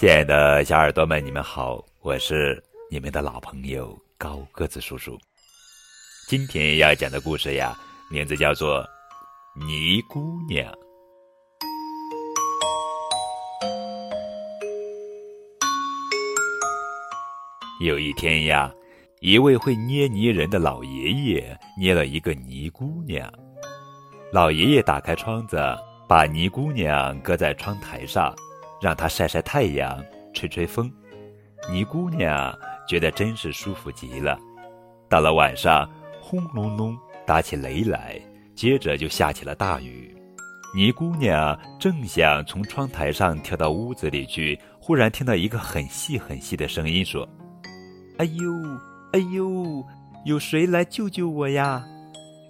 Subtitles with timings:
[0.00, 5.18] 亲爱的小耳朵们，你们好，我是你们的老朋友高个子叔叔。
[6.26, 7.76] 今天要讲的故事呀，
[8.10, 8.82] 名字叫做
[9.66, 10.72] 《泥姑娘》。
[17.84, 18.72] 有一天呀，
[19.20, 23.30] 一位会捏泥人的老爷爷捏了一个泥姑娘。
[24.32, 25.58] 老爷爷打开窗子，
[26.08, 28.34] 把泥姑娘搁在窗台上。
[28.80, 30.02] 让它晒晒太阳，
[30.32, 30.90] 吹吹风，
[31.70, 32.56] 泥姑娘
[32.88, 34.38] 觉得真是舒服极了。
[35.08, 35.88] 到了晚上，
[36.20, 38.20] 轰隆隆打起雷来，
[38.54, 40.16] 接着就下起了大雨。
[40.72, 47.28] 泥姑娘正想从窗台上跳到屋子里去，忽然听到一个很细很细的声音说
[48.18, 48.52] ：“哎呦，
[49.12, 49.84] 哎呦，
[50.24, 51.84] 有谁来救救我呀？”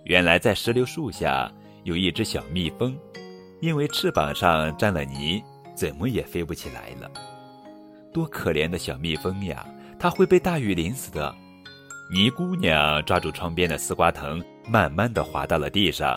[0.04, 1.50] 原来在石榴树下
[1.84, 2.94] 有一只小蜜蜂，
[3.60, 5.42] 因为翅膀上沾了泥。
[5.80, 7.10] 怎么也飞不起来了，
[8.12, 9.66] 多可怜的小蜜蜂呀！
[9.98, 11.34] 它会被大雨淋死的。
[12.12, 16.14] 泥姑娘抓住窗边的丝瓜藤，慢慢的滑到了地上。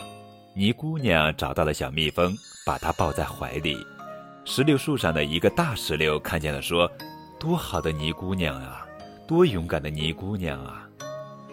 [0.53, 3.77] 泥姑娘找到了小蜜蜂，把它抱在怀里。
[4.43, 6.91] 石榴树上的一个大石榴看见了，说
[7.39, 8.85] ：“多好的泥姑娘啊，
[9.25, 10.85] 多勇敢的泥姑娘啊！”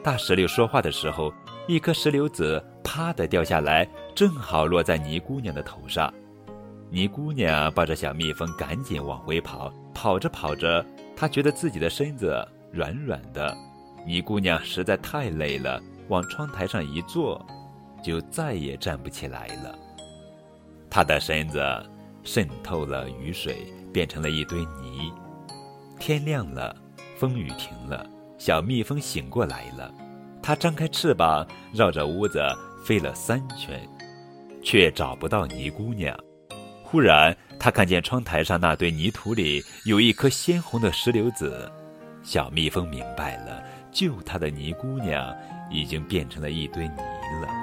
[0.02, 1.32] 大石榴说话的时候，
[1.68, 6.12] 一颗石榴籽啪的掉下来，正好落在泥姑娘的头上。
[6.90, 9.72] 泥姑娘抱着小蜜蜂，赶紧往回跑。
[9.94, 13.56] 跑着跑着，她觉得自己的身子软软的。
[14.06, 17.44] 泥姑娘实在太累了，往窗台上一坐，
[18.02, 19.78] 就再也站不起来了。
[20.88, 21.60] 她的身子
[22.24, 25.12] 渗透了雨水，变成了一堆泥。
[25.98, 26.74] 天亮了，
[27.16, 28.04] 风雨停了，
[28.38, 29.92] 小蜜蜂醒过来了。
[30.42, 32.40] 它张开翅膀，绕着屋子
[32.84, 33.86] 飞了三圈，
[34.62, 36.18] 却找不到泥姑娘。
[36.90, 41.70] 忽然，他看见窗台上那堆泥土里有一颗鲜红的石榴籽。
[42.24, 43.62] 小蜜蜂明白了，
[43.92, 45.32] 救它的泥姑娘
[45.70, 46.96] 已经变成了一堆泥
[47.40, 47.59] 了。